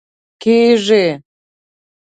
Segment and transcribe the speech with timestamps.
[0.41, 1.03] کېږي